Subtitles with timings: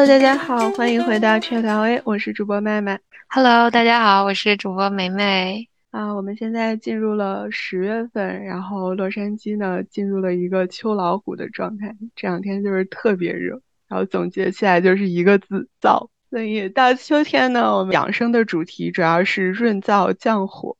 [0.00, 2.98] Hello，大家好，欢迎回到 Chat LA，我是主播麦麦。
[3.28, 5.68] Hello，大家好，我是主播梅梅。
[5.90, 16.08] 啊，我们现在进入了十月份，然后洛杉矶呢进入了一个秋老虎的状态，这两天就是特别热，然后总结起来就是一个字燥。
[16.30, 20.74] 所以到秋天呢，我们养生的主题主要是润燥降火。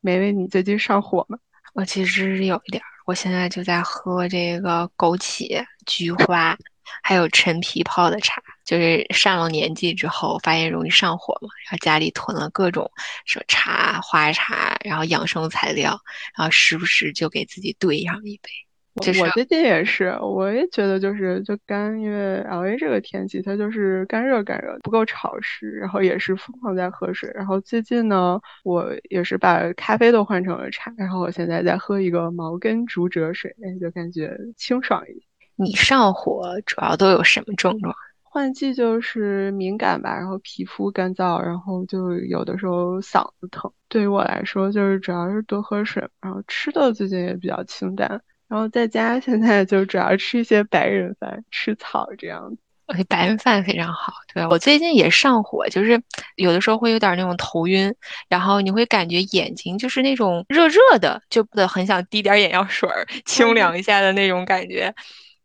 [0.00, 1.36] 梅梅，你最近上火吗？
[1.74, 6.56] 我其实有一点儿，我现在就在喝这个枸杞、菊花，
[7.02, 8.40] 还有陈皮泡的茶。
[8.70, 12.88] 就是上了年纪之后，发现容易上火嘛，然后家里囤了各种
[13.26, 16.00] 什么茶、花茶，然后养生材料，
[16.38, 18.48] 然后时不时就给自己兑上一杯。
[18.94, 27.28] 我最近也是，我也觉得就是就干，因为 L A 这个天气它就是干热干热，不够潮湿，然后也是疯狂在喝水。
[27.34, 35.22] 然后最近呢，我也是把咖啡都换成了茶，然后我现在在喝一个毛根竹蔗水，就感觉清爽一点。
[35.56, 37.92] 你上火主要都有什么症状？
[38.32, 43.72] 换季就是敏感吧，然后皮肤干燥，然后就有的时候嗓子疼。
[43.88, 48.08] 对于我来说，就是主要是多喝水，然后吃的最近也比较清淡。
[48.46, 52.58] 然后在家现在就主要吃一些白人饭，吃草这样子。
[52.86, 54.12] OK，白人饭非常好。
[54.32, 56.00] 对我最近也上火，就是
[56.36, 57.92] 有的时候会有点那种头晕，
[58.28, 64.94] 然后你会感觉眼睛就是那种热热的，就不得很想滴点眼药水儿清凉一下的那种感觉。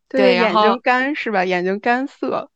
[0.08, 1.44] 对，眼睛干是吧？
[1.44, 2.52] 眼睛干涩。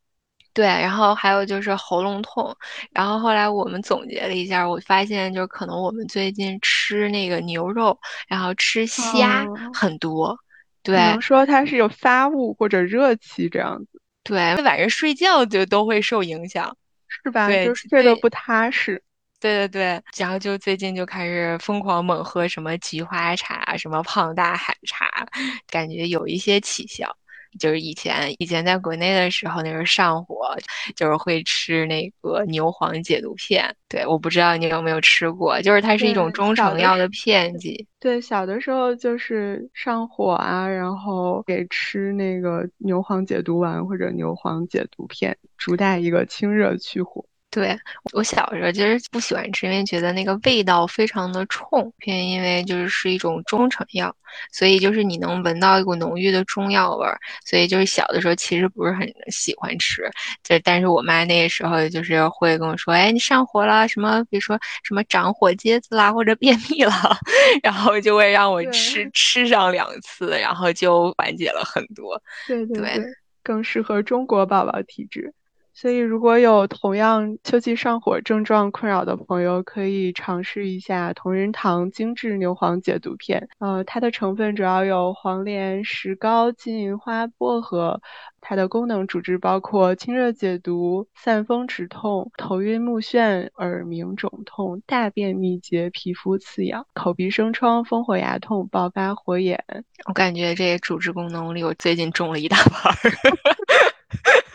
[0.52, 2.56] 对，然后还有就是喉咙痛，
[2.92, 7.98] 然后后来我们总结了一下，我发现就可能我们最近吃那个牛肉，
[8.28, 10.38] 然后吃虾很多，
[10.82, 11.76] 对，可能说它是。
[11.76, 16.76] 有发物或者热气这样子，对，晚上睡觉就都会受影响，
[17.08, 17.48] 是吧？
[17.64, 19.02] 就睡得不踏实，
[19.40, 25.26] 对对对，然后就最近就开始疯狂猛喝什么菊花茶，什么胖大海茶，
[25.68, 27.16] 感觉有一些起效。
[27.58, 30.56] 就是以前以前在国内的时候，那时候上火，
[30.94, 33.74] 就是会吃那个牛黄解毒片。
[33.88, 37.86] 对，我不知道你有没有吃过，就是它是一种中成药的片剂。
[37.98, 47.24] 对，小的时候就是上火啊，然后给吃那个牛黄解毒丸或者牛黄解毒片，主打一个清热去火。
[47.50, 47.76] 对
[48.12, 54.14] 我小时候其实不喜欢吃，因为觉得那个味道非常的冲，偏因为就是是一种中成药，
[54.52, 60.08] 所以就是你能闻到一股浓郁的中药味儿，所以就是小的时候其实不是很喜欢吃。
[60.44, 66.92] 就但是我妈那个时候就是会跟我说，哎，你上火了，什么比如说什么长火疖子啦，或者便秘了，
[67.64, 72.22] 然后就会让我吃吃上两次，然后就缓解了很多。
[72.46, 73.04] 对对对，
[73.42, 75.34] 更适合中国宝宝体质。
[75.80, 83.48] 所以，如果有同样秋季上火症状困扰的朋友，可以尝试一下同仁堂精致牛黄解毒片。
[83.60, 88.02] 呃，它的成分主要有黄连、石膏、金银花、薄荷。
[88.42, 99.64] 它的功能主治包括清热解毒、散风止痛、头晕目眩、耳鸣肿痛、大便秘结、皮肤刺痒、口鼻生疮、风火牙痛、爆发火眼。
[100.04, 102.94] 我感觉这些主治功能里，我最近中了一大 半。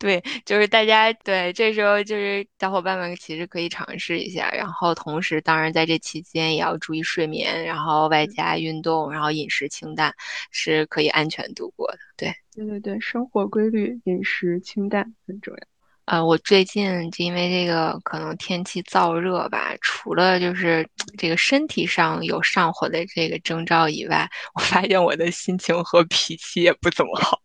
[0.05, 10.15] 对，就是大家对这时候就是小伙伴们其实可以尝试一下，然后同时当然在这期间也要注意睡眠，然后外加运动，然后饮食清淡
[10.51, 11.99] 是可以安全度过的。
[12.19, 15.61] 对，对对对，生活规律，饮食清淡很重要。
[16.05, 27.41] 呃，我最近就因为这个可能天气燥热吧，除了就是这个身体上有上火的这个征兆以外，我发现我的心情和脾气也不怎么好。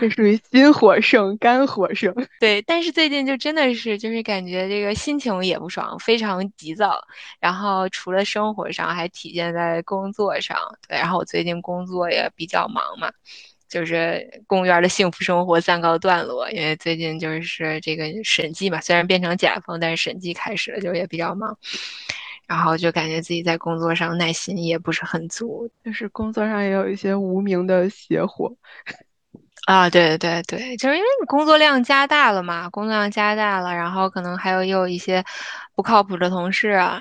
[0.00, 2.14] 这属于心火盛，肝火盛。
[2.38, 7.00] 对，但是最近就真的是，就是感觉这个心情也不爽，非常急躁。
[7.40, 10.56] 然后除了生活上，还体现在工作上。
[10.88, 13.10] 对，然后我最近工作也比较忙嘛，
[13.68, 21.56] 就是公务员的幸福生活暂告段落，因为最近就是这个审计嘛，虽然变成甲方，但是审计开始了，就也比较忙。
[22.46, 28.52] 然后就感觉自己在工作上耐心也不是很足，就是工作上也有一些无名的邪火。
[29.66, 35.22] 啊，对对对，就是因为你工作量加大了嘛，工作量加大了，然后可能还有也有一些
[35.74, 37.00] 不靠谱的同事啊，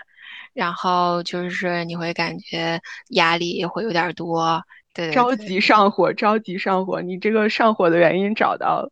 [0.54, 2.80] 然后就是你会感觉
[3.10, 4.62] 压力会有点多，
[4.94, 5.60] 对，着急。
[5.60, 8.92] 上火，着急上火，你这个上火的原因找到了，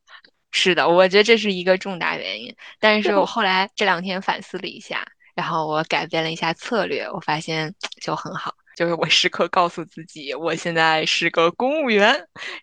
[0.51, 3.25] 是的，我觉得这是一个重大原因，但是我。
[3.25, 5.05] 后来这两天反思了一下，
[5.35, 8.55] 然后我改变了一下策略，我发现就很好。
[8.77, 12.15] 就是我时刻告诉自己，我现在是个公务员，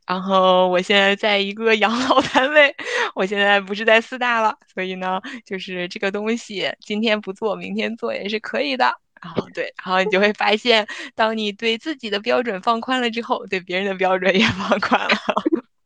[0.07, 2.73] 然后我现在在一个养老单位，
[3.17, 8.85] 我现在不是在四大了，所以呢，就是这个东西今天不做，明天做也是可以的。
[9.21, 15.17] 然后对，然后你就会发现，当你对自己的标准放宽了之后，对别人的标准也放宽了。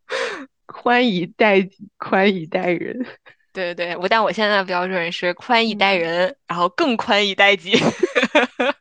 [0.66, 2.94] 宽以待己，宽以待人。
[3.54, 7.72] 对对对，我但我现在的标准是宽以待人，然后更宽以待己。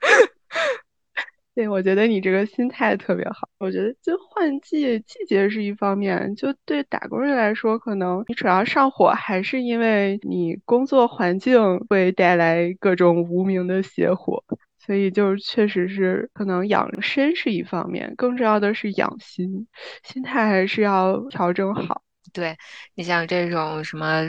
[1.58, 3.50] 对，我觉得你这个心态特别好。
[3.58, 14.44] 我觉得就换季季节是一方面，就对打工人来说，可能你主要上火还是因为你工作环境会带来各种无名的邪火，
[14.78, 19.66] 所以就是确实是可能养身是一方面，更重要的是养心，
[20.04, 22.04] 心态还是要调整好。
[22.34, 22.56] 对
[22.96, 24.24] 你像这种什么，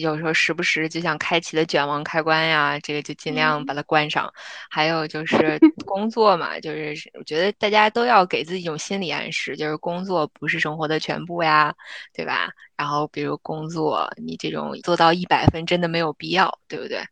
[0.00, 4.32] 有时候时不时就想开启的卷王开关呀，这个就尽量把它关上。
[4.70, 11.74] 还有就 是工作嘛，就是我觉得大家都要给自己一种心理暗示，就是工作不是生活的全部呀，
[12.12, 12.50] 对吧？
[12.76, 17.02] 然后比如工作，你这种做到一百分真的没有必要，对不对？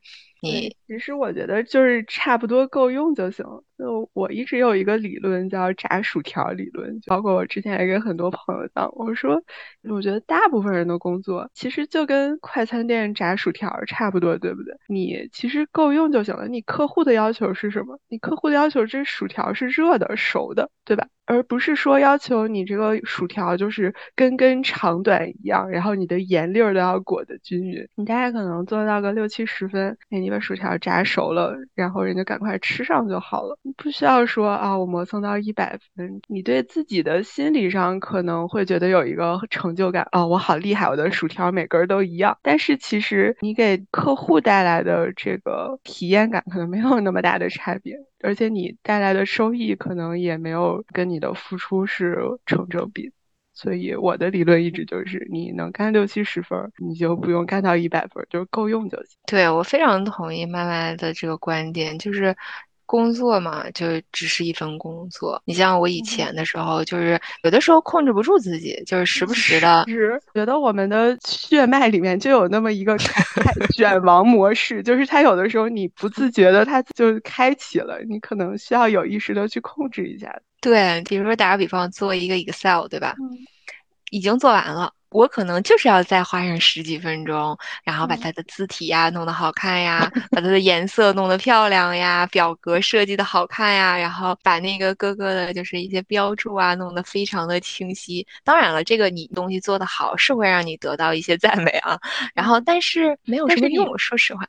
[0.40, 3.44] 你其实我觉得就是差不多够用就行。
[3.78, 9.40] 就我一直有一个理论叫炸薯条理论，包括我之前也跟很多朋友讲，我说
[9.88, 14.74] 我觉得大部分人的工作其实就跟快餐店炸薯条差不多，对不对？
[14.88, 16.48] 你其实够用就行了。
[16.48, 17.98] 你客户的要求是什么？
[18.08, 21.06] 你客户的要求这薯条是热的、熟的，对吧？
[21.26, 27.86] 而不是说要求你这个薯条就是根根长短一样，然后你的盐粒儿都要裹得均匀。
[27.94, 36.20] 你大概可能做到个六七十分，哎，你把薯条炸熟了，然后人家赶快吃上就好了，不需要说啊，我磨蹭到一百分。
[36.28, 42.38] 你对自己的心理上可能会觉得有一个成就感啊，我好厉害，我的薯条每根都一样。
[42.42, 47.96] 但是其实你给客户带来的这个体验感可能没有那么大的差别。
[48.20, 53.12] 而且你带来的收益可能也没有跟你的付出是成正比，
[53.52, 59.16] 所以我的理论一直就是你能干六七十分，你就不用干到一百分，就够用就行。
[59.26, 62.36] 对我非常同意麦麦的这个观点，就是。
[62.88, 65.40] 工作嘛，就只是一份工作。
[65.44, 69.84] 你像我以前的时候，就是有的时候控制不住自己，就是时不 时的。
[69.86, 72.96] 是觉得我们的血脉里面就有那么一个
[73.76, 80.34] 卷王模式，就是它有的时候你不自觉的，它就开启了，你可能需要有意识的去控制一下。
[80.62, 83.14] 对，比如说打个比方，做一个 Excel，对吧？
[84.10, 84.90] 已经做完了。
[85.10, 98.26] 我可能就是要再花上十几分钟，然后把它的字体呀弄得好看呀，把它的颜色弄得漂亮呀，表格设计的好看呀，然后把那个各个的就是一些标注啊弄得非常的清晰。
[98.44, 101.98] 当然了，这个你东西做得好是会让你得到一些赞美啊，
[102.34, 104.46] 然后但是没有什么用，说实话。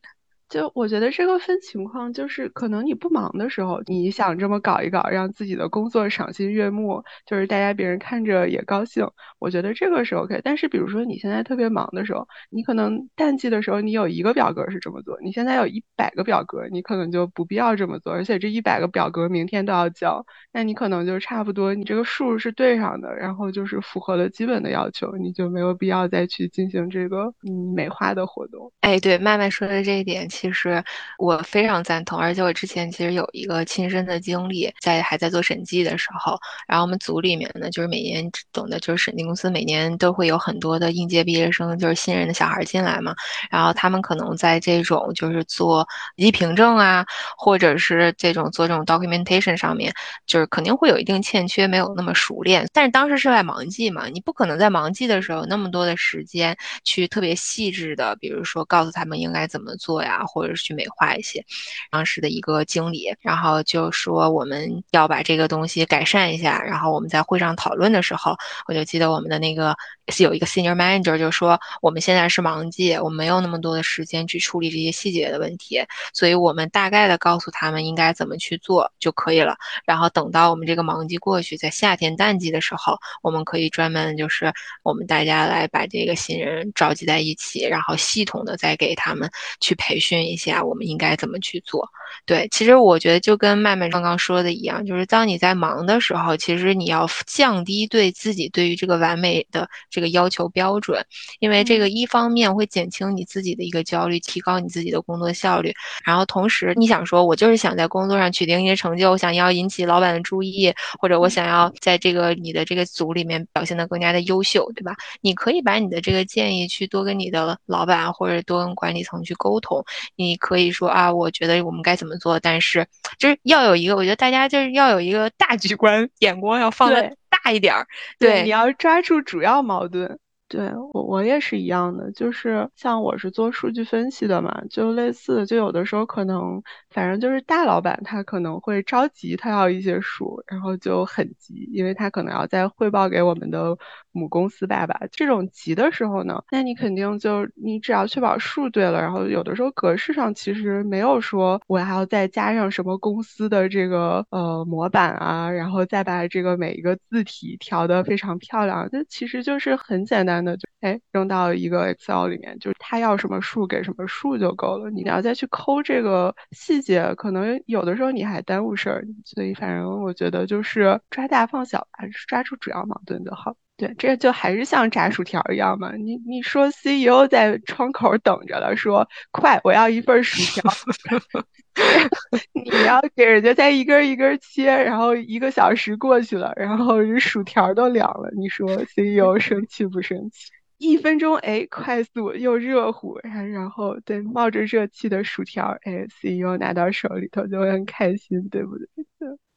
[0.50, 9.06] 就我觉得这个分情况，就是可能你不忙的时候，你想这么搞一搞，让自己的工作赏心悦目，就是大家别人看着也高兴。
[9.38, 10.42] 我觉得这个是 OK。
[10.44, 18.12] 但是比如说你现在特别忙的时候，你可能淡季的时候你有一个表格是这么做，你现在有一百个表格，你可能就不必要这么做。
[18.12, 28.72] 而且这一百个表格明天都要交，那你可能就差不多你这个数是对上的，然后就是符合了基本的要求，你就没有必要再去进行这个嗯美化的活动。
[28.81, 30.28] 哎，对，麦麦说的这一点。
[30.39, 30.81] 其实
[31.18, 43.13] 我非常赞同，而且我之前其实有一个亲身的经历，在还在做审计的时候，然后我们组里面呢，就是每年懂的，就是审计公司每年都会有很多的应届毕业生，就是新人的小孩进来嘛，
[43.51, 47.06] 然后他们可能在这种就是做一凭证啊，
[47.38, 49.94] 或者是这种做这种 documentation 上面，
[50.25, 52.65] 就是肯定会有一定欠缺，没有那么熟练。
[52.72, 56.55] 但是当时是在忙季嘛，你不可能在忙季的时候那么多的时间
[56.86, 60.24] 去特别细致的，比如说告诉他们应该怎么做呀。
[60.29, 61.43] 或者是去美化一些，
[61.91, 66.62] 当时的一个经理，然后就说我们要把这个东西改善一下。
[66.62, 68.36] 然后我们在会上讨论的时候，
[68.67, 69.75] 我就记得我们的那个
[70.20, 75.82] 有一个 senior manager 就说，我们现在是忙季，我没有那么多的时间去处理这些细节的问题，
[76.13, 79.56] 所以我们大概的告诉他们应该怎么去做就可以了。
[79.86, 89.28] 然后等到我们这个忙季过去，在夏天淡季的时候，我们可以专门就是我们大家来把这个新人召集在一起，然后系统的再给他们
[89.60, 90.20] 去培训。
[90.20, 91.88] 一下，我们应该怎么去做？
[92.25, 101.04] 对，其实我觉得就跟麦麦刚刚说的一样，就是当你在忙的时候，其实你要降低对自己对于这个完美的这个要求标准，
[101.39, 105.74] 因为这个一方面会减轻你自己的一个焦虑，提高你自己的工作效率，
[106.06, 114.96] 然后同时你想说，我就是想在工作上取得一些成就，我想要引起老板的注意，或者我想要在这个你的这个组里面表现得更加的优秀，对吧？
[115.22, 119.84] 你可以把你的这个建议去多跟你的老板或者多跟管理层去沟通。
[120.16, 122.88] 你可以说啊，我觉得我们该怎么做，但是
[123.18, 127.86] 就是要有一个，我觉得大家就是要有一个大局观，眼光要放的大一点儿。
[128.18, 130.18] 对，你要抓住主要矛盾。
[130.50, 143.77] 对我我也是一样的，就是像我是做数据分析的嘛，就类似，就有的时候可能，反正就是大老板他可能会着急，他要一些数，然后就很急，因为他可能要再汇报给我们的
[144.12, 145.00] 母公司爸爸。
[145.12, 160.38] 这种急的时候呢，那你肯定就你只要确保数对了，然后有的时候格式上其实没有说我还要再加上什么公司的这个呃模板啊，然后再把这个每一个字体调得非常漂亮，这其实就是很简单。
[160.43, 164.89] 那就哎扔到一个 Excel 里面，就是他要什么数给什么数就够了。
[164.89, 169.05] 你要再去抠这个细节，可能有的时候你还耽误事儿。
[169.25, 171.88] 所以反正我觉得就是抓大放小，吧
[172.27, 173.55] 抓住主要矛盾就好。
[173.79, 175.93] 对，这就还是像炸薯条一样嘛。
[175.95, 180.69] 你你说 CEO 在窗口等着了，说快，我要一份薯条。
[182.53, 188.29] 你要给人家再一根一根切，然后一个小时过去了，然后薯条都凉了。
[188.38, 190.51] 你说 CEO 生气不生气？
[190.77, 198.88] 一分钟，哎，快速又热乎，然然后对冒着热气的薯条，哎，CEO 拿到手里头就会很开心，对不对？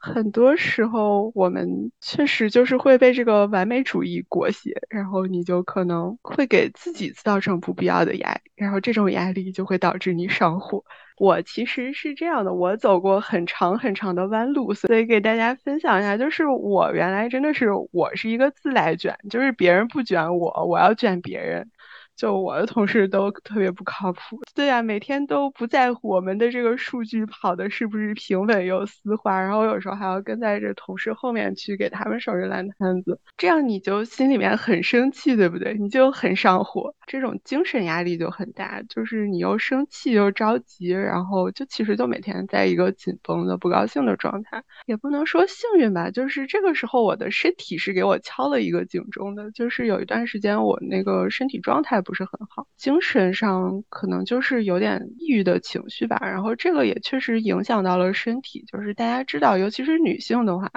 [0.04, 10.84] 很多时候，我们确实就是会被这个完美主义裹挟，然后你就可能会给自己造成不必要的压力，然后这种压力就会导致你上火。
[11.18, 21.70] 我其实是这样的，我走过很长很长的弯路，所以给大家分享一下，就是我原来真的是我是一个自来卷，就是别人不卷我，我要卷别人。
[22.22, 35.76] 就我的同事都特别不靠谱，对呀，每天都不在乎我们的这个数据跑的是不是平稳又丝滑，然后有时候还要跟在这同事后面去给他们收拾烂摊子，这样你就心里面很生气，对不对？
[35.80, 52.00] 你就很上火，这种精神压力就很大，就是你又生气又着急，然后就其实就每天在一个紧绷的不高兴的状态，也不能说幸运吧，就是这个时候我的身体是给我敲了一个警钟的，就是有一段时间我那个身体状态。
[52.02, 56.18] 不不是很好，精神上可能就是有点抑郁的情绪吧。
[56.20, 60.70] 然后这个也确实影响到了身体，就是大家知道，尤其是女性的话，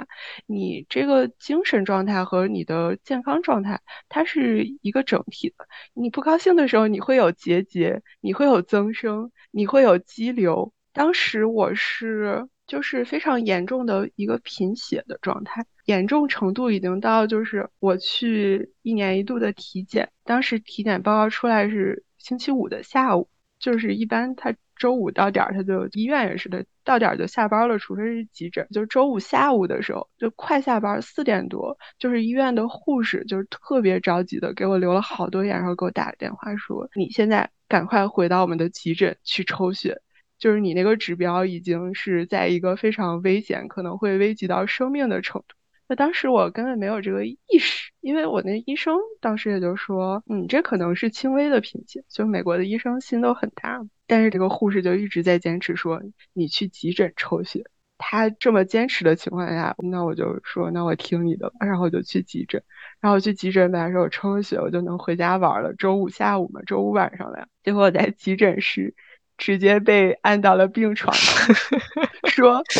[0.46, 5.66] 你这个精神状态和你的健康状态，它是一个整体的。
[5.92, 10.72] 你不高兴的时候，你会有结节，你会有增生，你会有肌瘤。
[10.94, 15.64] 当时我是就是非常严重的一个贫血的状态。
[15.84, 28.66] 严重程度已经到，就是我去一年一度的体检，当时体检报告出来是星期五的下午，就是一般他周五到点儿他就医院也是的，到点儿就下班了，除非是急诊。
[28.72, 40.02] 就周五下午的时候，就快下班四点多，就是医院的护士就是特别着急的给我留了好多眼，然后给我打个电话说，你现在赶快回到我们的急诊去抽血，
[40.38, 45.56] 就是你那个指标已经是在一个非常危险，可能会危及到生命的程度。
[45.88, 56.02] 那当时我根本没有这个意识，因为我那医生当时也就说，嗯，这可能是轻微的贫血，就美国的医生心都很大，但是这个护士就一直在坚持说，
[56.32, 57.64] 你去急诊抽血。
[57.98, 62.62] 他这么坚持的情况下，那我就说，那我听你的，然后我就去急诊，
[63.00, 65.72] 然后去急诊，本来说我抽了血，我就能回家玩了。
[65.74, 68.94] 周五下午嘛，周五晚上了呀，结果我在急诊室
[69.36, 71.14] 直接被按到了病床，
[72.28, 72.62] 说。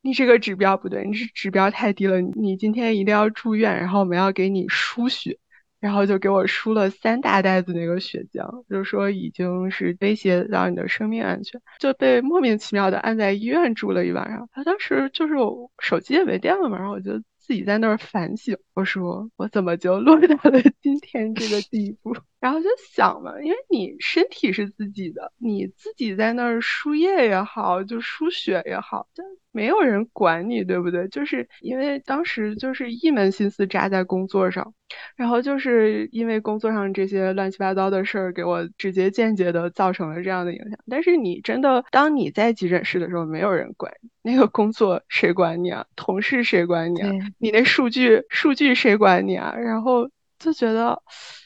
[0.00, 5.36] 你这个指标不对，你是指标太低了，你今天一定要住院，然后我们要给你输血，
[5.80, 14.48] 然后就给我输了三大袋子那个血浆，就是说已经是威胁到你的生命安全，就被莫名其妙的按在医院住了一晚上。
[14.52, 22.14] 他当时就是我手机也没电了嘛，然后我就自己在那儿反省，我说我怎么就落到了 今天这个地步？
[22.38, 31.08] 然后就想嘛，因为你身体是自己的，你自己在那儿输液也好，就输血也好，就没有人管你，对不对？
[31.08, 34.72] 就是因为当时就是一门心思扎在工作上，
[35.16, 40.78] 然后就是因为工作上这些乱七八糟的事儿，给我直接间接的造成了这样的影响。
[40.88, 45.84] 但是你真的当你在急诊室的时候，没有人管你，那个工作谁管你啊？
[45.96, 47.10] 同事谁管你啊？
[47.38, 49.54] 你那数据数据谁管你啊？
[49.56, 50.08] 然后
[50.38, 51.02] 就觉得。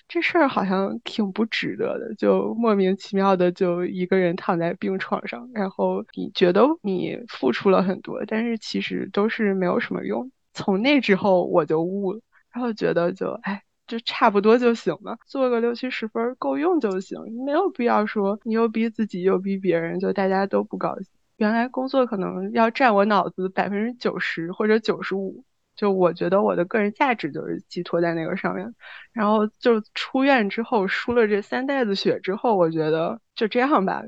[0.08, 10.30] 这事儿好像挺不值得的，就莫名其妙的就一个人躺在病床上，然后你觉得你付出了很多，但是其实都是没有什么用。
[10.52, 12.20] 从那之后我就悟了，
[12.52, 21.06] 然后觉得就哎，就差不多就行了，做个六七十分够用就行，没有必要说你又逼自己又逼别人，就大家都不高兴。
[21.38, 25.42] 原来工作可能要占我脑子百分之九十或者九十五。
[25.74, 28.74] 就我觉得我的个人价值就是寄托在那个上面，
[29.12, 34.02] 然后就出院之后输了这三袋子血之后，我觉得就这样吧，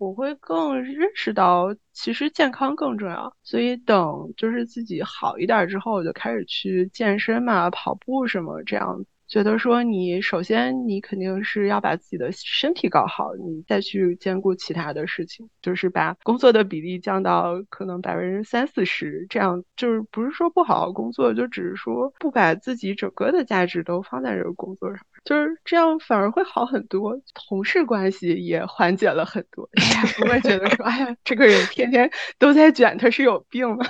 [0.00, 3.34] 我会更认识到其实健康更重要。
[3.42, 9.04] 所以等就是自己好一点之后，我就开始去健身嘛，跑步什么这样。
[9.34, 33.84] 觉得说你首先你肯定是要把自己的身体搞好，你再去兼顾其他的事情，就是把工作的比例降到可能百分之三四十，这样就是不是说不好好工作，就只是说不把自己整个的价值都放在这个工作上，就是这样反而会好很多，同事关系也缓解了很多， 大家不会觉得说，哎呀，这个人天天都在卷，他是有病吗？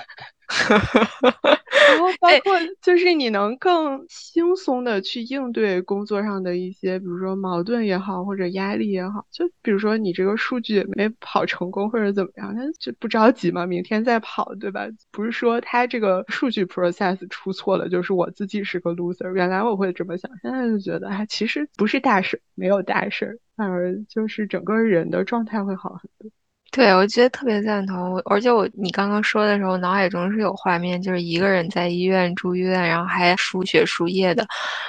[1.88, 9.26] 然后包括就是你能更轻松的去应对工作上的一些，比如说矛盾也好，或者压力也好。
[9.30, 14.86] 就比如说你这个数据没跑成功或者怎么样，那就不着急嘛，明天再跑，对吧？
[15.10, 19.32] 不是说他这个数据 process 出错了，就是我自己是个 loser。
[19.34, 26.30] 原来我会这么想，现在就觉得哎，其实不是大事，没有大事，反而就是整个人的状态会好很多。
[26.74, 28.20] 对，我觉得特别赞同。
[28.24, 34.44] 而且我你刚刚说的时候，脑海中是有画面，就是一个人在医院住院，然后还输血输液的。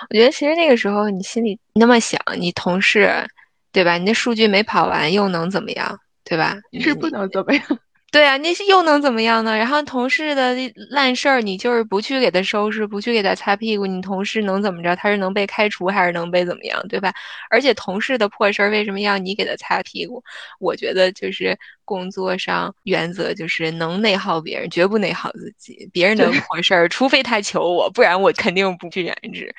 [0.10, 3.08] 我觉得其实那个时候你心里那么想，你同事，
[3.72, 4.00] 对吧？
[4.00, 6.58] 你那数据没跑完又能怎么样，对吧？
[6.82, 7.64] 是不能怎么样。
[8.12, 9.58] 对啊，那是又能怎么样呢？
[9.58, 10.56] 然后同事的
[10.90, 14.96] 烂事儿，你就是不去给他收拾，不去给他擦屁股，你同事能怎么着？
[14.96, 17.14] 他是能被开除还是能被怎么样，对吧？
[17.50, 20.24] 而且同事的破事儿为什么要你给他擦屁股？
[20.60, 25.90] 我觉得就是工作上原则就是能内耗别人，绝不内耗自己。
[25.92, 29.54] 别人的破事儿，除非他求我，不然我肯定不去染指，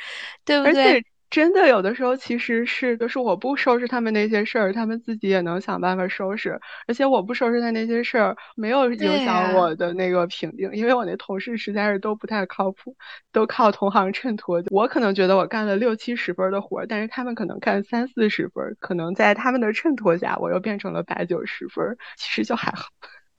[0.47, 1.05] 对不对？
[1.29, 6.59] 真的有的时候其实是，就是我不收拾他们那些事儿，他们自己也能想办法收拾。
[6.87, 12.97] 而且我不收拾他那些事儿，没有影响我的那个评定，因为我那同事实在是都不太靠谱，
[13.33, 14.63] 都靠同行衬托。
[14.71, 22.87] 我可能觉得我干了六七十分的活，但是他们可能干三四十分，可能在他们的衬托下，我又变成了八九十分，其实就还好。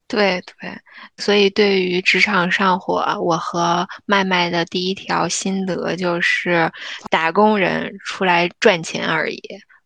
[0.07, 0.71] 对对，
[1.17, 6.71] 所以对于职场上火，我和麦麦的第一条心得就是：
[7.09, 9.41] 打工人出来赚钱而已，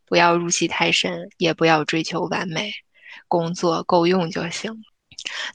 [0.06, 2.72] 不要入戏太深，也不要追求完美，
[3.28, 4.72] 工作够用就行。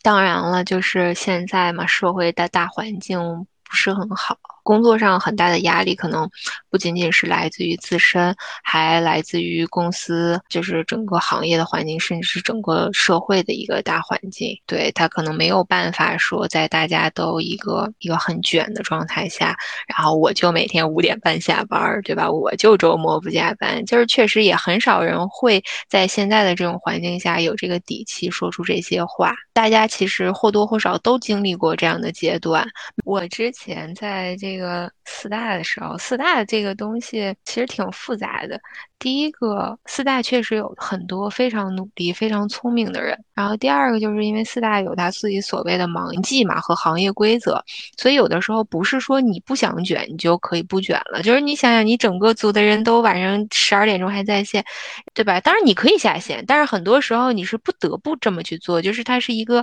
[0.03, 3.19] 当然了，就是现在嘛，社会的大环境
[3.65, 4.37] 不是很好。
[4.67, 6.29] 工作上很大的压力，可能
[6.69, 14.61] 不仅仅是来自于自身，还来自于公司，就是整个行业的环境，甚至是整个社会的一个大环境。
[14.67, 22.29] 对他可能没有办法说，在大家都一个一个很卷的状态下，然后我就每天五点半下班，对吧？
[22.29, 29.33] 我就周末不加班，就是确实也很少人会在现在的这种环境下有这个底气说出这些话。
[29.53, 32.67] 大家其实或多或少都经历过这样的阶段。
[33.05, 34.56] 我之前在这。
[34.57, 38.59] 这个四大的时候，四大这个东西其实挺复杂的。
[38.99, 43.23] 第一个，四大确实有很多非常努力、非常聪明的人。
[43.35, 47.63] 然后第二个，就是因为四大有他自己所谓的盲记嘛和行业规则，
[47.99, 51.21] 所以有的时候不是说你不想卷，你就可以不卷了。
[51.23, 54.65] 就是你想想，你整个组的人都晚上十二点钟还在线，
[55.13, 55.39] 对吧？
[55.41, 59.63] 当然你可以下线，但是很多时候你是不得不这么去做，就是它是一个。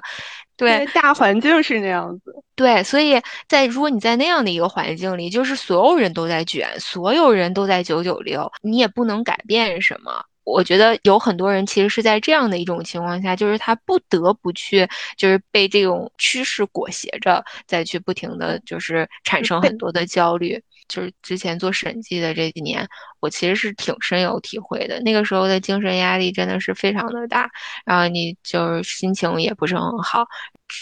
[0.63, 2.35] 对，大环境是那样子。
[2.55, 10.23] 对，所以在如果你在那样的一个环境里，就是所有人都在卷，所有人都在九九六，你也不能改变什么。
[10.43, 20.61] 我觉得有很多人其实是在这样的一种情况下，就是他不得不去，就是被这种趋势裹挟着，再去不停的就是产生很多的焦虑。
[20.89, 22.85] 就是之前做审计的这几年，
[23.21, 24.99] 我其实是挺深有体会的。
[25.01, 27.49] 那个时候的精神压力真的是非常的大，
[27.85, 30.25] 然后你就是心情也不是很好，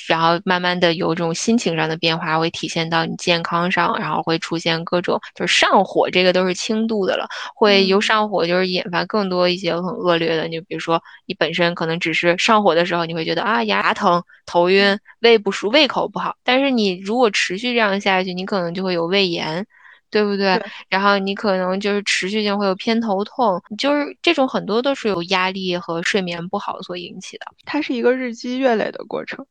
[0.07, 10.47] 然后慢慢的有这种心情上的变化会体现到你健康上，然后会出现各种就是上火，这个都是轻度的了，会由上火就是引发更多一些很恶劣的。
[10.47, 19.65] 你比如说你本身可能只是上火的时候，你会觉得啊牙疼、头晕、胃不舒、胃口不好，但是你如果持续这样下去，你可能就会有胃炎。
[20.13, 20.61] 对不对？
[20.89, 27.45] 然后你可能就是持续性会有偏头痛，就是这种很多都是由压力和睡眠不好所引起的。
[27.63, 29.45] 它是一个日积月累的过程。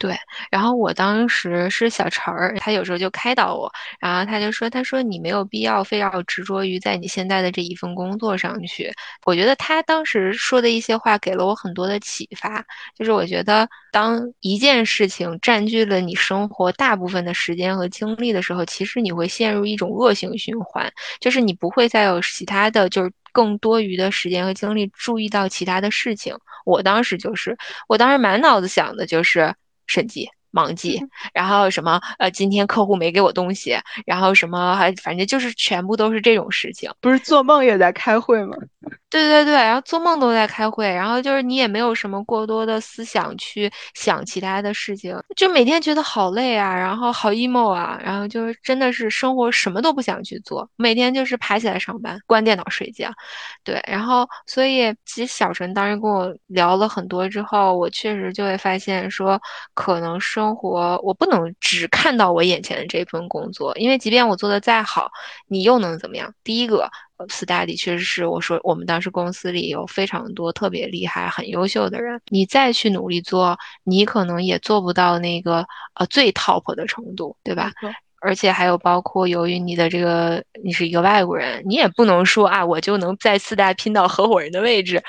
[0.00, 0.16] 对，
[0.50, 8.90] 然后我当时是小陈儿，他有时候就开导我，然后他就说：“他说你没有必要非要执着于在你现在的这一份工作上去。”
[9.26, 12.64] 我觉得他当时说的一些话给了我很多的启发，
[12.96, 26.34] 就是我觉得当一件事情占据了你生活大部分的时间和精力的时候，其实你会陷入一种恶性循环，就是你不会再有其他的就是更多余的时间和精力注意到其他的事情。
[26.64, 27.54] 我当时就是，
[27.86, 29.54] 我当时满脑子想的就是。
[29.90, 31.00] 审计忙记，
[31.34, 33.76] 然后什么呃，今天客户没给我东西，
[34.06, 36.90] 然后什么还反正就是全部都是这种事情。
[37.00, 38.56] 不是做梦也在开会吗？
[39.10, 53.10] 对对对，然后做梦都在开会，然后就是你也没有什么过多的思想去想其他的事情，就每天觉得好累啊，然后好 emo 啊，然后就是真的是生活什么都不想去做，每天就是爬起来上班，关电脑睡觉，
[53.64, 59.40] 对，然后所以其实小陈当时跟我聊了很多之后，我确实就会发现说，
[59.74, 65.10] 可能生活我不能只看到我眼前的这份工作，因为即便我做的再好，
[65.48, 66.32] 你又能怎么样？
[66.44, 66.88] 第一个。
[67.28, 72.20] Study 确实是我说，我们当时公司里有非常多特别厉害、很优秀的人。
[72.28, 77.72] 你再去努力做，你可能也做不到那个呃最 top 的程度，对吧？
[78.22, 85.02] 而且还有包括，由于你的这个你是一个外国人，你也不能说啊，我就能在四大拼到合伙人的位置，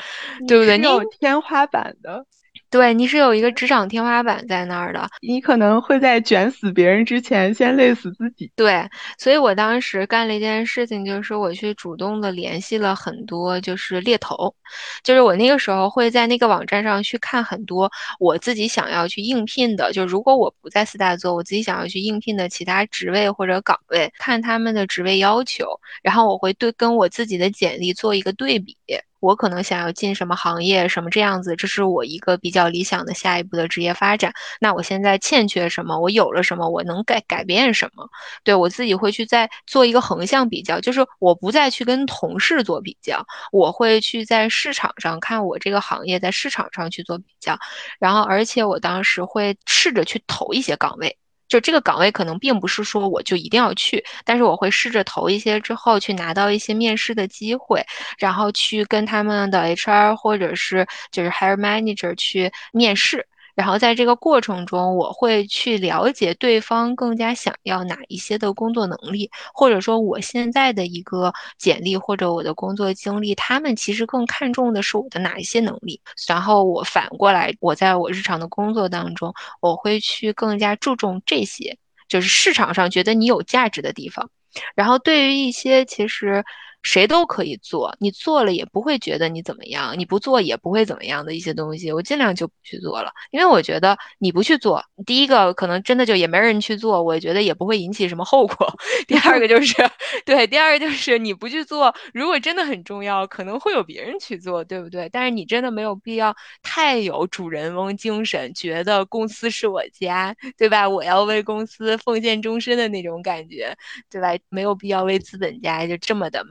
[0.47, 0.77] 对不对？
[0.77, 2.25] 你有天花板的。
[2.71, 8.49] 对，你是有一个职场天花板在那儿的，你可能会在卷死别人之前先累死自己。
[8.55, 14.55] 对，所以我当时干了一件事情，就是我去主动的联系了很多就是猎头，
[15.03, 25.65] 就是我那个时候会在那个网站上去看很多我自己想要去应聘的，就如果我不在四大做，我自己想要去应聘的其他职位或者岗位，看他们的职位要求，
[26.01, 28.77] 然后我会对跟我自己的简历做一个对比。
[29.21, 34.33] 我可能想要进什么行业，什么这样子，这是我一个比较理想的下一步的职业发展。
[34.59, 35.99] 那我现在欠缺什么？
[35.99, 36.67] 我有了什么？
[36.67, 38.09] 我能改改变什么？
[38.43, 47.57] 对我自己会去再做一个横向比较，就是我不再去跟同事做比较，我会去在市场上看我这个行业在市场上去做比较，
[47.99, 51.15] 然后而且我当时会试着去投一些岗位。
[51.51, 57.85] 就这个岗位可能并不是说我就一定要去，但是我会试着投一些之后去拿到一些面试的机会，
[58.17, 63.27] 然后去跟他们的 HR 或者是就是 Hire Manager 去面试。
[63.55, 75.99] 然后在这个过程中，我会去了解对方更加想要哪一些的工作能力，或者说我现在的一个简历或者我的工作经历，他们其实更看重的是我的哪一些能力。
[76.27, 84.29] 然后我反过来，我在我日常的工作当中，我会去更加注重这些，就是市场上觉得你有价值的地方。
[84.75, 86.43] 然后对于一些其实。
[86.83, 98.75] 谁都可以做，你做了也不会觉得你怎么样，你不做也不会怎么样的一些东西，我尽量就不去做了，因为我觉得你不去做，第一个可能真的就也没人去做，我觉得也不会引起什么后果。
[99.07, 99.75] 第二个就是，
[100.25, 105.07] 对，第二个就是你不去做，如果真的很重要，可能会有别人去做，对不对？
[105.09, 110.87] 但是你真的没有必要太有主人翁精神，觉得公司是我家，对吧？
[110.89, 113.75] 我要为公司奉献终身的那种感觉，
[114.09, 114.29] 对吧？
[114.49, 116.43] 没有必要为资本家就这么的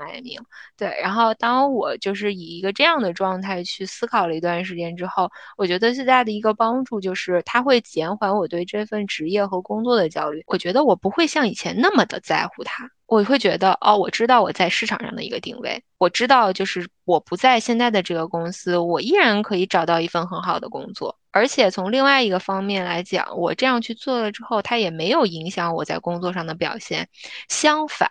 [0.76, 10.42] 对，然后当我就是以一个这样的状态去思考了一段时间之后，我觉得最大的一个帮助就是它会减缓我对这份职业和工作的焦虑。
[10.46, 21.16] 我觉得我不会像以前那么的在乎它，我会觉得哦，我知道我在市场上的一个定位，我知道就是我不在现在的这个公司，我依然可以找到一份很好的工作。
[21.33, 27.09] 而且从另外一个方面来讲，我这样去做了之后，它也没有影响我在工作上的表现。
[27.49, 28.11] 相反，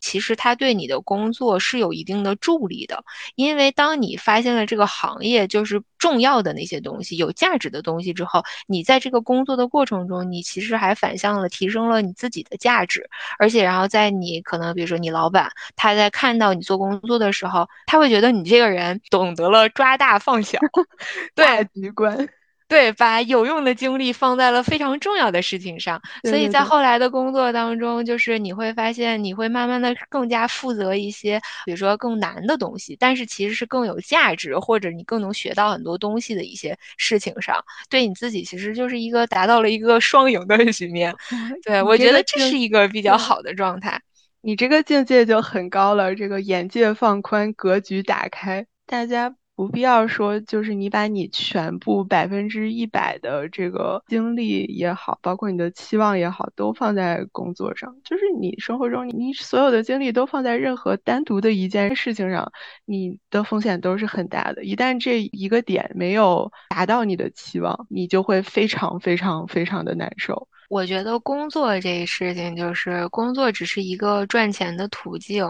[0.00, 3.04] 其实它对你的工作是有一定的助力的。
[3.34, 13.10] 因为当你发现了这个行业就是重要的那些东西、有价值的东西之后，你在这个工作的过程中，你其实还反向了提升了你自己的价值。
[13.38, 20.58] 而且，然后在你可能比如说你老板他在看到你做工作的时候，他会觉得你这个人懂得了抓大放小，
[21.34, 22.28] 大局观。
[22.66, 41.14] 对，把有用的精力放在了非常重要的事情上，所以在后来的工作当中，就是你会发现，你会慢慢的更加负责一些，比如说更难的东西，但是其实是更有价值，或者你更能学到很多东西的一些事情上，对你自己其实就是一个达到了一个双赢的局面。
[41.62, 44.00] 对我觉得这是一个比较好的状态。
[44.46, 49.34] 你这个境界就很高了，这个眼界放宽，格局打开，大家。
[49.56, 57.94] 不必要说，就是你把你全部百分之一百的这个精力也好，包括你的期望也好，都放在工作上。
[58.02, 62.50] 就是你生活中，你所有的精力都放在任何单独的一件事情上，
[62.84, 64.64] 你的风险都是很大的。
[64.64, 70.48] 一旦这一个点没有达到你的期望，你就会非常非常非常的难受。
[70.74, 75.46] 我觉得工作这事情，就是工作只是一个赚钱的途径。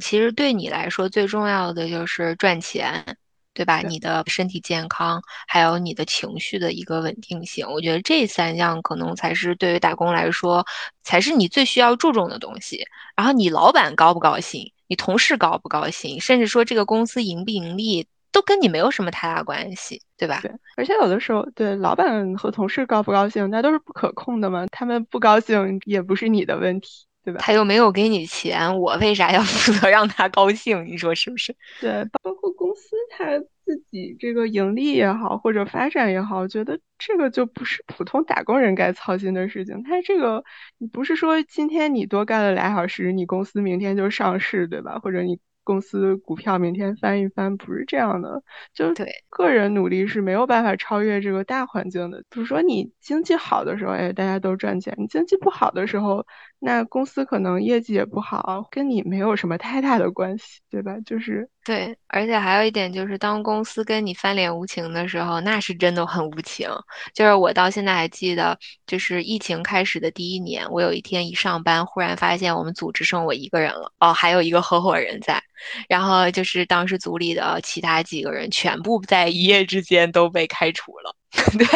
[0.00, 3.16] 其实对你来说，最重要的就是赚钱。
[3.56, 3.78] 对吧？
[3.82, 10.66] 你的身体健康，还有你的情绪的一个稳定性，我觉得这三样可能才是对于打工来说，
[11.04, 12.84] 才是你最需要注重的东西。
[13.14, 20.40] 然后你老板高不高兴，你同事高不高兴，甚至说这个公司盈不盈利，都跟你没有什么太大关系，对吧？
[20.42, 20.50] 对。
[20.76, 27.06] 而且有的时候，对老板和同事高不高兴，那都是不可控的嘛，他们不高兴也不是你的问题。
[27.24, 27.40] 对吧？
[27.40, 30.84] 他又没有给你钱，我为啥要负责让他高兴？
[30.84, 31.56] 你说是不是？
[31.80, 39.82] 对，包括公司他自己这个盈利也好，或者发展也好，我觉得这个就不是普通打工人该操心的事情。
[39.84, 40.44] 他这个
[40.76, 44.98] 你不是说今天你多干了俩小时，你公司明天就上市，对吧？
[44.98, 45.40] 或者你。
[45.64, 52.22] 公司股票明天翻一翻，不是这样的，就对个人努力是没有办法超越这个大环境的。
[52.30, 56.24] 比如说你经济好的时候，哎，大家都赚钱；你经济不好的时候，
[56.64, 60.96] 那公司可能业绩也不好，跟你没有什么太大的关系，对吧？
[61.04, 66.66] 就是对，而且还有一点就是，当公司跟你翻脸无情的时候，那是真的很无情。
[67.12, 75.42] 就是我到现在还记得，就是疫情开始的第一年，我有一天一上班，忽然发现我们组只剩我一个人了，哦，还有一个合伙人在。
[75.86, 81.14] 然后就是当时组里的其他几个人全部在一夜之间都被开除了。
[81.58, 81.66] 对，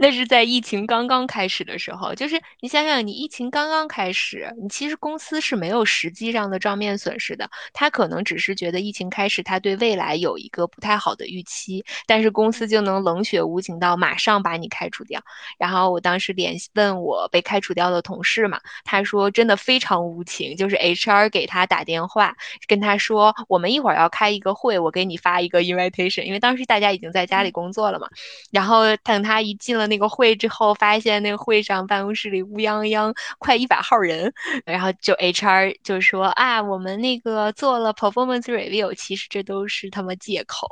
[0.00, 2.12] 那是在疫情刚刚开始的时候。
[2.14, 7.48] 就是你想想，你疫情刚刚开始，你其实公司是没有实际上的账面损失的。
[7.72, 15.20] 他可能只是觉得疫情开始，他对未来有一个不太好的预期，但是公司就能冷血无情到马上把你开除掉。
[15.58, 28.08] 然后我当时联系问我被开除掉的同事嘛，他说真的非常无情，就是 HR 给他打电话跟他说，我们一会儿要开一个会，我给你发一个 invitation，因为当时大家已经在家里工作了嘛，
[28.50, 28.84] 然后。
[29.04, 34.32] 等他一进了那个会之后，发现那个会上办公室里乌泱泱快一百号人，
[34.64, 40.66] 然后就 HR 就说啊，我们那个做了 performance review，其实这都是他妈借口，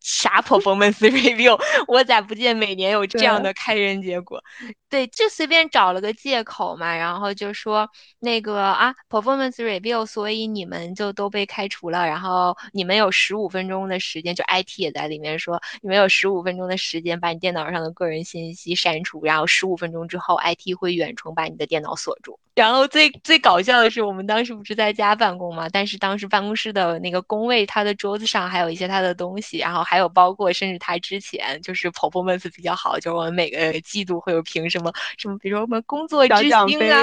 [0.00, 1.60] 啥 performance review？
[1.88, 4.40] 我咋不见每年有这样的开人结果？
[4.88, 7.88] 对，就随便找了个借口嘛，然后就说
[8.20, 17.63] 那个啊 performance review，所以你们就都被开除了，然后你们有十五分钟的时间，就 IT 也在里面说，你们有十五分钟的时间把你电脑。
[17.72, 22.38] 上的个人信息删除，然后十五分钟之后，IT 会远程把你的电脑锁住。
[22.54, 25.68] 然后最最搞笑的是，我们当时不是在家办公嘛？
[25.68, 36.48] 但是当时办公室的那个工位，他的桌子上还有一些他的东西，然后还有包括甚至他之前就是 performance 比较好，就是我们每个季度会有评什么什么，比如说我们工作之星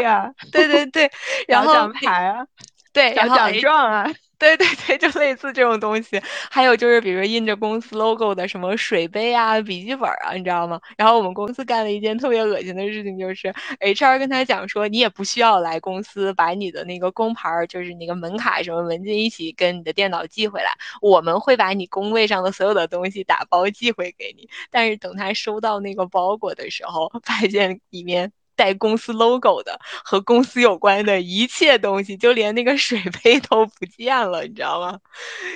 [0.05, 1.11] 啊，对对对，
[1.47, 2.45] 然后奖牌啊，
[2.93, 4.09] 对，然后奖状啊。
[4.41, 10.81] 对对对，就类似这种东西，还有就是，比如印着公司 logo 的什么水杯啊、笔记本啊，你知道吗？
[10.97, 20.71] 然后我们公司干了一件特别恶心的事情，就是 HR 跟他讲说，你也不需要来公司把你的那个工牌，就是那个门卡什么文件一起跟你的电脑寄回来，
[21.03, 24.49] 我们会把你工位上的所有的东西打包寄回给你。
[24.71, 28.31] 但是等他收到那个包裹的时候，发现里面。
[28.61, 34.99] 带公司 logo 的和公司有关的一切东西，就连那个水杯都不见了，你知道吗？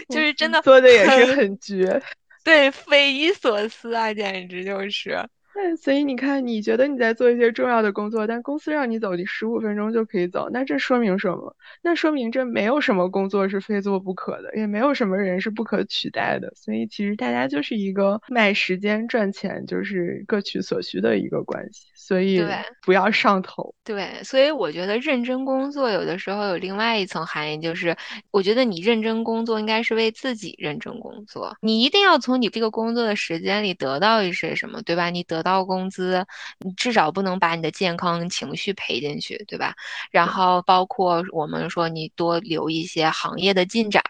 [0.10, 2.02] 就是真的做的也是很绝，
[2.44, 5.24] 对，匪夷所思啊，简直就是。
[5.56, 11.56] 对，所以你看，你觉得你在做一些重要的工作，但公司让你走，你十五分钟就可以走，那这说明什么？
[11.82, 16.52] 那说明这没有什么工作是非做不可的，也没有什么人是不可取代的。
[16.58, 21.86] 所以其实大家就是一个卖时间赚钱，就是各取所需的一个关系。
[21.96, 22.44] 所以
[22.86, 23.74] 不要上头。
[23.86, 27.96] 对，所以我觉得认真工作有的时候有另外一层含义，就是
[28.30, 35.10] 我觉得你认真工作应该是为自己认真工作，你一定要从你这个工作的时间里得到一些什么，对吧？
[35.10, 35.44] 你得。
[35.45, 36.25] 到工资，
[36.60, 39.75] 你至少不能把你的健康情绪赔进去，对吧？
[40.12, 44.03] 然后包括我们说，你多留一些行业的进展。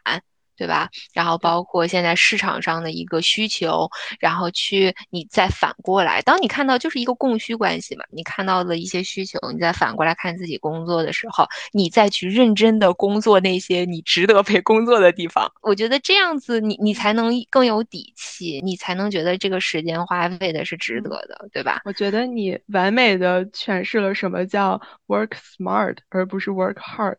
[0.57, 0.89] 对吧？
[1.13, 3.89] 然后包括现在市场上的一个需求，
[4.19, 21.81] 然后去你再反过来，当你看到就是一个供需关系嘛，你看到了一些需求，你再反过来看自己工作的时候，你再去认真的工作那些你值得被工作的地方，我觉得这样子你你才能更有底气，你才能觉得这个时间花费的是值得的，对吧？
[21.85, 27.17] 我觉得你完美的诠释了什么叫 work smart，而不是 work hard。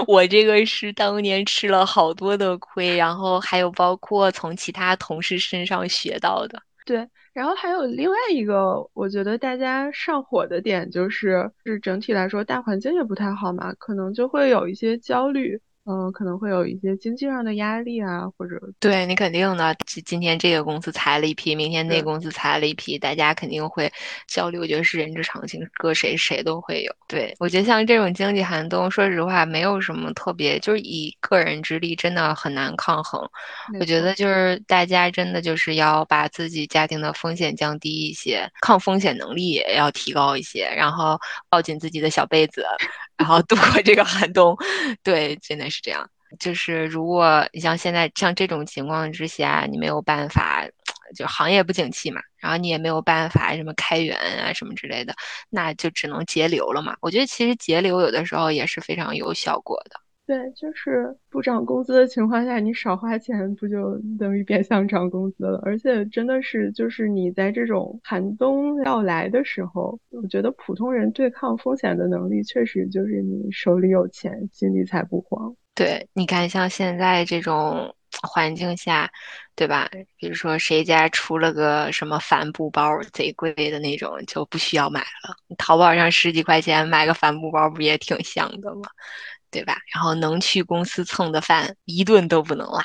[0.05, 6.61] 我这个是当年吃了好多的亏，然后还有包括从其他同事身上学到的。
[6.85, 15.59] 对，然后还有另外一个，我觉得大家上火的点就是，是整体来说大环境也不太好嘛，可能就会有一些焦虑。
[15.89, 19.73] 嗯，可能会有一些经济上的压力啊，或者对你肯定的。
[19.85, 23.89] 今今天这个公司裁了一批，明天那公司裁了一批，大家肯定会
[24.27, 24.59] 焦虑。
[24.59, 26.93] 我觉得是人之常情，搁谁谁都会有。
[27.07, 33.21] 对我觉得像这种经济寒冬，说实话没有什么特别，就是以个人之力真的很难抗衡。
[33.79, 41.17] 我觉得就是大家真的就是要把自己家庭的风险降低一些，抗风险能力也要提高一些，然后
[41.49, 42.65] 抱紧自己的小被子。
[43.17, 44.55] 然后度过这个寒冬，
[45.01, 46.09] 对，真的是这样。
[46.39, 50.67] 就是如果你像现在像这种情况之下，你没有办法
[51.15, 55.15] 就行业不景气嘛，然后你也没有办法什么开源啊什么之类的，
[55.49, 56.97] 那就只能节流了嘛。
[56.99, 60.01] 我觉得其实节流有的时候也是非常有效果的。
[60.27, 65.61] 对，就是不涨工资的情况下，你少花钱，不就等于变相涨工资了？
[65.63, 75.55] 而且真的是，就是你在这种寒冬要来的时候，我觉得普通人对抗风险的能力，确实就是你手里有钱，心里才不慌。
[75.73, 79.09] 对，你看像现在这种环境下，
[79.55, 79.89] 对吧？
[80.17, 85.33] 比如说谁家出了个什么帆布包，贼贵的那种，就不需要买了。
[85.57, 88.81] 淘宝上十几块钱买个帆布包，不也挺香的吗？
[89.57, 89.75] 对吧？
[89.91, 92.79] 然后能去公司蹭的饭一顿都不能落，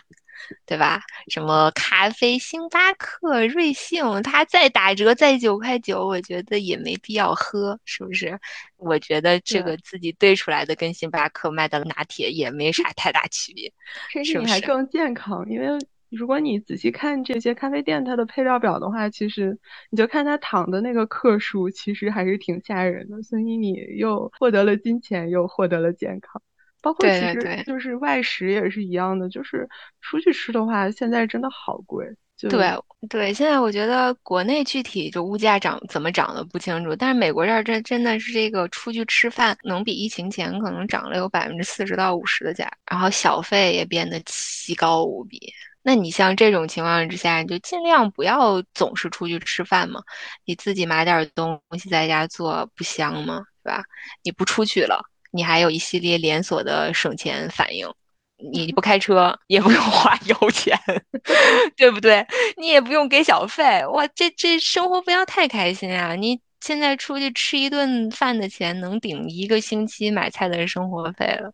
[0.64, 1.02] 对吧？
[1.28, 8.38] 什么咖啡，星巴克、瑞幸，它再打折再九块九，我觉得也没必要喝，是不是？
[8.78, 13.70] 我觉得这个自己兑出来的跟星巴克卖的拿铁也没啥太大区别，
[14.10, 15.46] 甚至你还更健康。
[15.50, 15.66] 因为
[16.08, 19.58] 如果你仔细看这些咖啡店它的配料表的话，其实
[19.90, 23.22] 你就看它糖的那个克数，其实还是挺吓人的。
[23.22, 26.40] 所以你又获得了金钱，又获得了健康。
[26.82, 29.66] 包括其实就是外食也是一样的，就是
[30.02, 32.06] 出去吃的话，现在真的好贵。
[32.50, 32.76] 对
[33.08, 45.38] 对，现在我觉得国内具体就物价涨怎么涨的不清楚，但是美国这儿这真的是这个出去吃饭能比疫情前可能涨了有百分之四十到五十的价，然后小费也变得奇高无比。
[45.84, 50.00] 那你像这种情况之下，你就尽量不要总是出去吃饭嘛，
[50.44, 53.40] 你自己买点东西在家做不香吗？
[53.62, 53.84] 对吧？
[54.24, 55.00] 你不出去了。
[55.32, 57.88] 你还有一系列连锁的省钱反应，
[58.52, 60.78] 你不开车也不用花油钱，
[61.76, 62.24] 对不对？
[62.56, 66.14] 你也不用给小费，哇，这这生活不要太开心啊！
[66.14, 71.52] 你现在出去吃一顿饭的钱，能顶一个星期买菜的生活费了。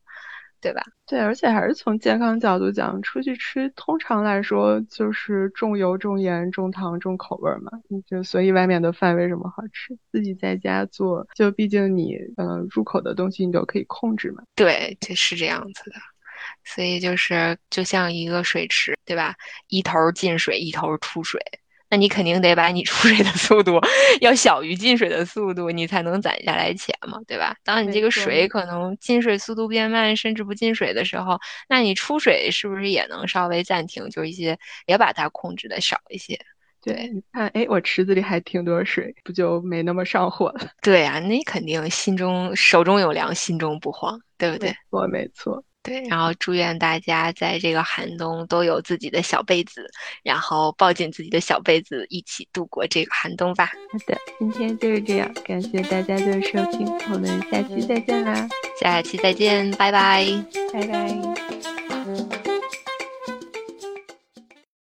[0.61, 0.83] 对吧？
[1.07, 7.71] 对，而且还是从健康角度讲，出去吃通常来说就是重油、重盐、重糖、重口味嘛。
[8.07, 9.97] 就所以外面的饭为什么好吃？
[10.11, 14.42] 自己在家做，就毕竟你呃入口的东西你都可以控制嘛。
[14.55, 15.97] 对，就是这样子的。
[16.64, 19.35] 所以就是就像一个水池，对吧？
[19.68, 21.40] 一头进水，一头出水。
[21.90, 23.81] 那你肯定得把你出水的速度
[24.20, 27.57] 要小于进水的速度，你才能攒下来钱嘛，对吧？
[27.64, 34.09] 当你这个水可能进水速度变慢，甚至不进水的时候，那你出水是不是也能稍微暂停？
[34.11, 36.38] 就一些也把它控制的少一些。
[36.81, 40.70] 对，你看，哎，我池子里还挺多水，不就没那么上火了？
[40.81, 44.74] 对啊，那肯定心中手中有粮，心中不慌，对不对？
[44.90, 45.62] 我没错。
[45.88, 49.90] 对，然后祝愿大家在这个寒冬都有自己的小被子，
[50.22, 53.66] 然后抱紧自己的小被子，一起度过这个寒冬吧。
[53.66, 58.48] 好的，今天就是这样，感谢大家的收听，我们下期再见啦！
[58.81, 60.27] 下期再见，拜拜，
[60.72, 62.58] 拜拜。